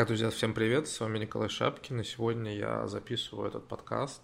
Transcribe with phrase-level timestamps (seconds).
[0.00, 4.22] Так, друзья, всем привет, с вами Николай Шапкин, и сегодня я записываю этот подкаст,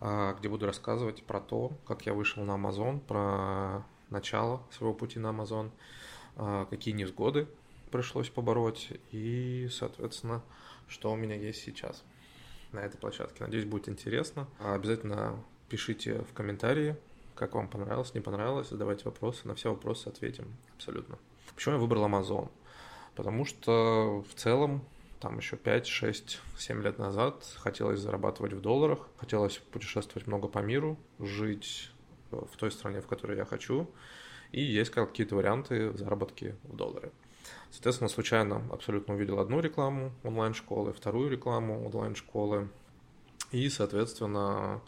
[0.00, 5.18] а, где буду рассказывать про то, как я вышел на Amazon, про начало своего пути
[5.18, 5.70] на Amazon,
[6.36, 7.48] а, какие невзгоды
[7.90, 10.42] пришлось побороть и, соответственно,
[10.88, 12.04] что у меня есть сейчас
[12.72, 13.44] на этой площадке.
[13.44, 14.46] Надеюсь, будет интересно.
[14.58, 16.98] Обязательно пишите в комментарии,
[17.34, 21.18] как вам понравилось, не понравилось, задавайте вопросы, на все вопросы ответим абсолютно.
[21.54, 22.50] Почему я выбрал Amazon?
[23.14, 24.84] Потому что в целом
[25.20, 30.58] там еще 5, 6, 7 лет назад хотелось зарабатывать в долларах, хотелось путешествовать много по
[30.58, 31.90] миру, жить
[32.30, 33.88] в той стране, в которой я хочу,
[34.50, 37.12] и есть какие-то варианты заработки в доллары.
[37.70, 42.68] Соответственно, случайно абсолютно увидел одну рекламу онлайн-школы, вторую рекламу онлайн-школы,
[43.50, 44.80] и, соответственно,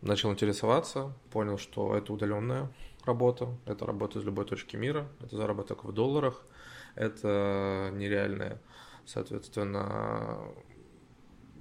[0.00, 2.70] начал интересоваться, понял, что это удаленная
[3.04, 6.42] работа, это работа из любой точки мира, это заработок в долларах,
[6.94, 8.60] это нереальное,
[9.06, 10.40] соответственно,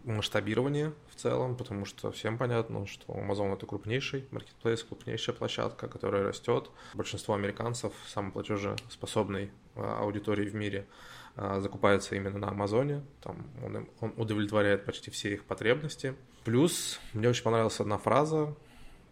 [0.04, 6.23] масштабирование в целом, потому что всем понятно, что Amazon это крупнейший маркетплейс, крупнейшая площадка, которая
[6.23, 6.70] растет.
[6.94, 10.88] Большинство американцев, самой платежеспособной а, аудитории в мире,
[11.36, 13.03] а, закупается именно на Амазоне.
[13.22, 16.16] Там он, он удовлетворяет почти все их потребности.
[16.44, 18.53] Плюс мне очень понравилась одна фраза,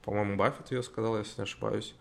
[0.04, 1.94] по-моему, Баффет ее сказал, если не ошибаюсь,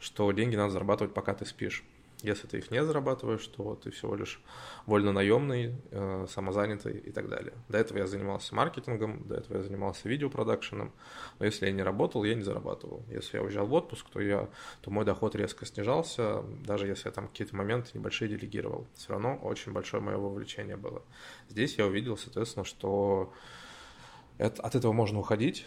[0.00, 1.84] что деньги надо зарабатывать, пока ты спишь.
[2.22, 4.40] Если ты их не зарабатываешь, то ты всего лишь
[4.86, 7.52] вольно наемный, э, самозанятый и так далее.
[7.68, 10.92] До этого я занимался маркетингом, до этого я занимался видеопродакшеном,
[11.40, 13.04] но если я не работал, я не зарабатывал.
[13.10, 14.48] Если я уезжал в отпуск, то, я,
[14.82, 18.86] то мой доход резко снижался, даже если я там какие-то моменты небольшие делегировал.
[18.94, 21.02] Все равно очень большое мое вовлечение было.
[21.48, 23.32] Здесь я увидел, соответственно, что
[24.38, 25.66] это, от этого можно уходить,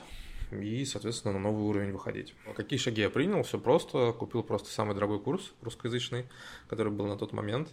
[0.51, 2.35] и, соответственно, на новый уровень выходить.
[2.55, 3.43] Какие шаги я принял?
[3.43, 4.13] Все просто.
[4.13, 6.25] Купил просто самый дорогой курс русскоязычный,
[6.67, 7.69] который был на тот момент.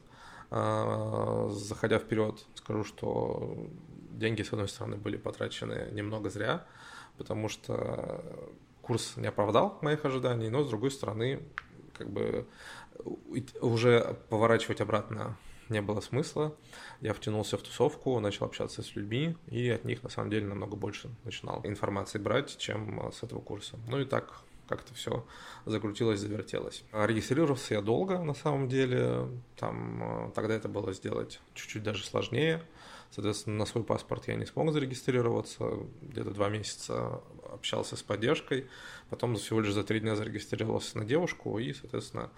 [0.50, 3.66] А, заходя вперед, скажу, что
[4.10, 6.66] деньги, с одной стороны, были потрачены немного зря,
[7.16, 8.22] потому что
[8.82, 11.42] курс не оправдал моих ожиданий, но, с другой стороны,
[11.96, 12.46] как бы
[13.60, 15.36] уже поворачивать обратно
[15.72, 16.54] не было смысла.
[17.00, 20.76] Я втянулся в тусовку, начал общаться с людьми, и от них на самом деле намного
[20.76, 23.78] больше начинал информации брать, чем э, с этого курса.
[23.88, 25.26] Ну и так как-то все
[25.66, 26.84] закрутилось, завертелось.
[26.92, 29.28] Регистрировался я долго, на самом деле.
[29.56, 32.62] Там э, тогда это было сделать чуть-чуть даже сложнее.
[33.10, 35.64] Соответственно, на свой паспорт я не смог зарегистрироваться.
[36.00, 37.20] Где-то два месяца
[37.52, 38.68] общался с поддержкой.
[39.10, 42.30] Потом всего лишь за три дня зарегистрировался на девушку и, соответственно,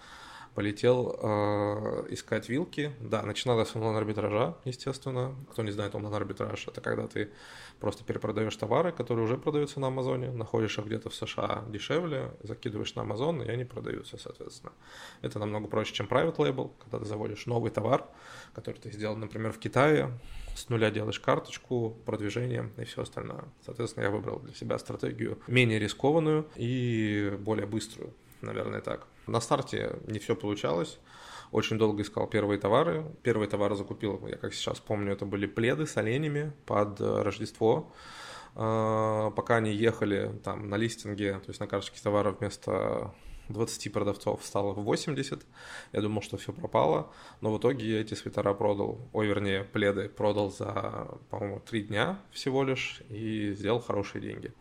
[0.55, 2.93] полетел э, искать вилки.
[3.01, 5.35] Да, начиналось с онлайн-арбитража, естественно.
[5.51, 7.29] Кто не знает, онлайн-арбитраж– это когда ты
[7.79, 12.95] просто перепродаешь товары, которые уже продаются на Амазоне, находишь их где-то в США дешевле, закидываешь
[12.95, 14.71] на Амазон, и они продаются, соответственно.
[15.21, 18.05] Это намного проще, чем private label, когда ты заводишь новый товар,
[18.53, 20.17] который ты сделал, например, в Китае,
[20.55, 23.43] с нуля делаешь карточку, продвижение и все остальное.
[23.65, 29.05] Соответственно, я выбрал для себя стратегию менее рискованную и более быструю, наверное, так.
[29.27, 30.99] На старте не все получалось.
[31.51, 33.05] Очень долго искал первые товары.
[33.23, 37.91] Первые товары закупил, я как сейчас помню, это были пледы с оленями под э, Рождество.
[38.55, 43.13] А, пока они ехали там на листинге, то есть на карточке товаров вместо
[43.49, 45.45] 20 продавцов стало 80.
[45.91, 47.11] Я думал, что все пропало,
[47.41, 52.19] но в итоге я эти свитера продал, ой, вернее, пледы продал за, по-моему, 3 дня
[52.31, 54.53] всего лишь и сделал хорошие деньги.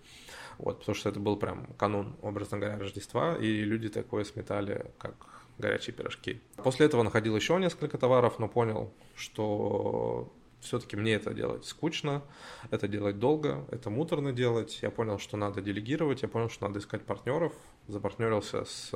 [0.58, 5.14] Вот, потому что это был прям канун, образно говоря, Рождества, и люди такое сметали, как
[5.58, 6.40] горячие пирожки.
[6.56, 12.22] После этого находил еще несколько товаров, но понял, что все-таки мне это делать скучно,
[12.70, 14.78] это делать долго, это муторно делать.
[14.82, 17.52] Я понял, что надо делегировать, я понял, что надо искать партнеров.
[17.86, 18.92] Запартнерился с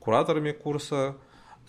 [0.00, 1.16] кураторами курса,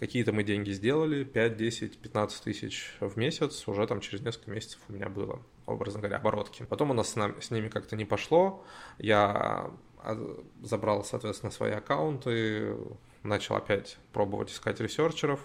[0.04, 4.82] какие-то мы деньги сделали, 5, 10, 15 тысяч в месяц, уже там через несколько месяцев
[4.90, 6.64] у меня было, образно говоря, оборотки.
[6.64, 8.66] Потом у нас с, нами, с ними как-то не пошло,
[8.98, 12.76] я а, забрал, соответственно, свои аккаунты,
[13.24, 15.40] начал опять пробовать искать ресерчеров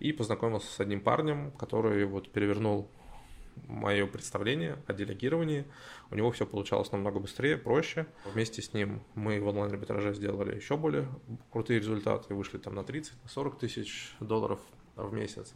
[0.00, 2.88] и познакомился с одним парнем, который вот перевернул
[3.68, 5.64] мое представление о делегировании.
[6.10, 8.06] У него все получалось намного быстрее, проще.
[8.32, 11.08] Вместе с ним мы в онлайн-арбитраже сделали еще более
[11.50, 14.60] крутые результаты, вышли там на 30-40 тысяч долларов
[14.96, 15.54] в месяц.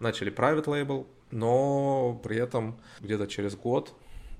[0.00, 3.94] Начали private label, но при этом где-то через год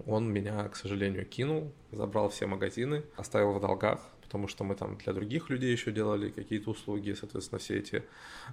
[0.06, 4.00] он меня, к сожалению, кинул, забрал все магазины, оставил в долгах,
[4.32, 8.02] потому что мы там для других людей еще делали какие-то услуги, соответственно, все эти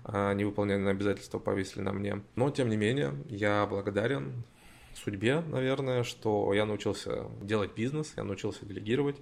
[0.03, 2.21] а, невыполненные обязательства повесили на мне.
[2.35, 4.43] Но, тем не менее, я благодарен
[4.97, 9.17] судьбе, наверное, что я научился делать бизнес, я научился делегировать.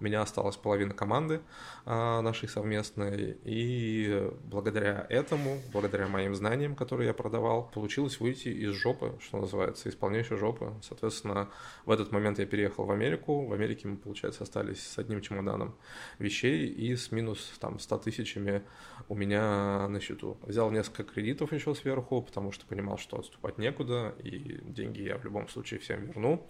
[0.00, 1.40] У меня осталась половина команды
[1.84, 8.72] а, нашей совместной, и благодаря этому, благодаря моим знаниям, которые я продавал, получилось выйти из
[8.72, 9.96] жопы, что называется, из
[10.38, 10.72] жопы.
[10.82, 11.50] Соответственно,
[11.84, 13.46] в этот момент я переехал в Америку.
[13.46, 15.76] В Америке мы, получается, остались с одним чемоданом
[16.18, 18.62] вещей и с минус там 100 тысячами
[19.08, 20.36] у меня на счету.
[20.42, 25.24] Взял несколько кредитов еще сверху, потому что понимал, что отступать некуда, и деньги я в
[25.24, 26.46] любом случае всем верну.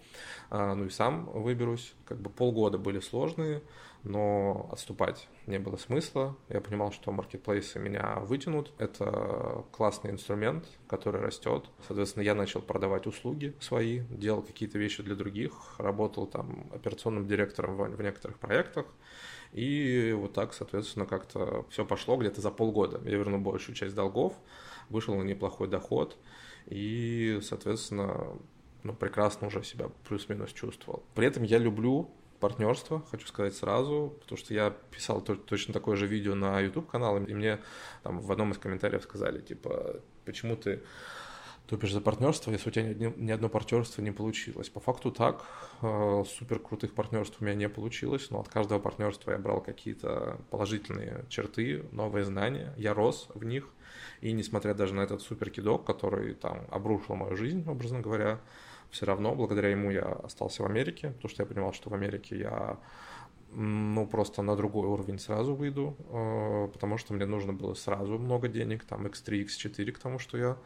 [0.49, 1.93] А, ну и сам выберусь.
[2.05, 3.61] Как бы полгода были сложные,
[4.03, 6.35] но отступать не было смысла.
[6.49, 8.73] Я понимал, что маркетплейсы меня вытянут.
[8.77, 11.65] Это классный инструмент, который растет.
[11.87, 17.77] Соответственно, я начал продавать услуги свои, делал какие-то вещи для других, работал там операционным директором
[17.77, 18.85] в некоторых проектах.
[19.53, 22.99] И вот так, соответственно, как-то все пошло где-то за полгода.
[23.03, 24.33] Я вернул большую часть долгов,
[24.89, 26.17] вышел на неплохой доход
[26.65, 28.37] и, соответственно,
[28.83, 31.03] ну, прекрасно уже себя плюс-минус чувствовал.
[31.15, 36.07] При этом я люблю партнерство, хочу сказать сразу, потому что я писал точно такое же
[36.07, 37.59] видео на YouTube канал, и мне
[38.03, 40.83] там в одном из комментариев сказали, типа, почему ты
[41.67, 44.69] топишь за партнерство, если у тебя ни, ни одно партнерство не получилось.
[44.69, 45.45] По факту так,
[45.81, 50.41] э, супер крутых партнерств у меня не получилось, но от каждого партнерства я брал какие-то
[50.49, 53.69] положительные черты, новые знания, я рос в них,
[54.19, 58.41] и несмотря даже на этот супер кидок, который там обрушил мою жизнь, образно говоря,
[58.93, 62.37] все равно благодаря ему я остался в Америке, потому что я понимал, что в Америке
[62.37, 62.77] я
[63.55, 68.47] ну, просто на другой уровень сразу выйду, э, потому что мне нужно было сразу много
[68.47, 70.57] денег, там X3, X4 к тому, что я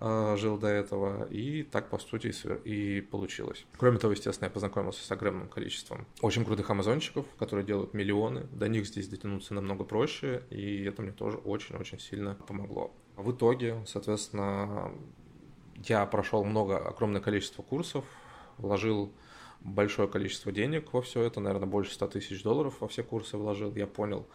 [0.00, 2.32] э, жил до этого, и так, по сути,
[2.64, 3.66] и получилось.
[3.76, 8.68] Кроме того, естественно, я познакомился с огромным количеством очень крутых амазонщиков, которые делают миллионы, до
[8.68, 12.92] них здесь дотянуться намного проще, и это мне тоже очень-очень сильно помогло.
[13.16, 14.92] В итоге, соответственно,
[15.84, 18.04] я прошел много, огромное количество курсов,
[18.58, 19.12] вложил
[19.60, 23.74] большое количество денег во все это, наверное, больше 100 тысяч долларов во все курсы вложил.
[23.74, 24.26] Я понял,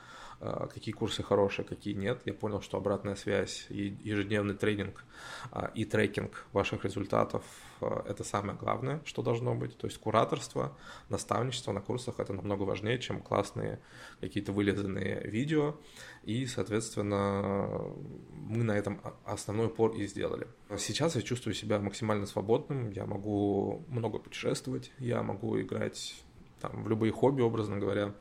[0.73, 2.21] какие курсы хорошие, какие нет.
[2.25, 5.03] Я понял, что обратная связь, ежедневный тренинг
[5.51, 7.43] а, и трекинг ваших результатов–
[7.81, 9.77] это самое главное, что должно быть.
[9.77, 10.75] То есть кураторство,
[11.09, 13.79] наставничество на курсах– это намного важнее, чем классные
[14.19, 15.75] какие-то вылизанные видео.
[16.23, 17.93] И, соответственно,
[18.31, 20.47] мы на этом основной упор и сделали.
[20.77, 26.23] Сейчас я чувствую себя максимально свободным, я могу много путешествовать, я могу играть
[26.61, 28.13] там, в любые хобби, образно говоря.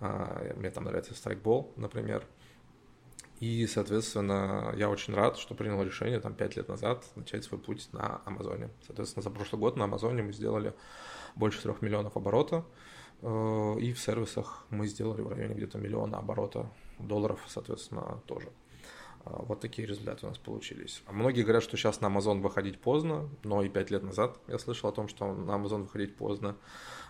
[0.00, 2.26] А, мне там нравится страйкбол, например.
[3.40, 7.88] И, соответственно, я очень рад, что принял решение там пять лет назад начать свой путь
[7.92, 8.68] на Амазоне.
[8.86, 10.74] Соответственно, за прошлый год на Амазоне мы сделали
[11.36, 12.66] больше трех миллионов оборота,
[13.22, 18.50] э, и в сервисах мы сделали в районе где-то миллиона оборота долларов, соответственно, тоже.
[19.24, 21.02] А, вот такие результаты у нас получились.
[21.06, 24.58] А многие говорят, что сейчас на Amazon выходить поздно, но и пять лет назад я
[24.58, 26.56] слышал о том, что на Amazon выходить поздно.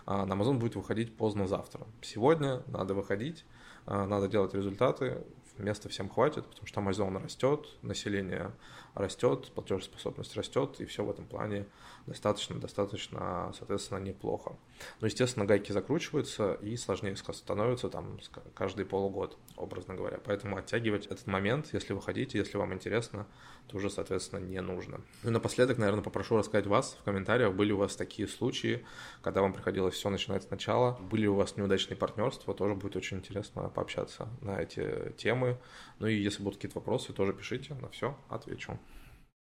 [0.05, 1.85] А на Amazon будет выходить поздно завтра.
[2.01, 3.45] Сегодня надо выходить,
[3.85, 5.23] надо делать результаты,
[5.57, 8.51] места всем хватит, потому что Amazon растет, население
[8.93, 11.65] растет, платежеспособность растет, и все в этом плане
[12.07, 14.55] достаточно-достаточно, соответственно, неплохо.
[14.99, 18.19] Но, естественно, гайки закручиваются и сложнее становятся там
[18.53, 20.19] каждый полугод, образно говоря.
[20.23, 23.27] Поэтому оттягивать этот момент, если вы хотите, если вам интересно,
[23.67, 25.01] то уже, соответственно, не нужно.
[25.23, 28.85] Ну и напоследок, наверное, попрошу рассказать вас в комментариях, были у вас такие случаи,
[29.21, 33.69] когда вам приходилось все начинать сначала, были у вас неудачные партнерства, тоже будет очень интересно
[33.69, 35.57] пообщаться на эти темы.
[35.99, 38.79] Ну и если будут какие-то вопросы, тоже пишите, на все отвечу.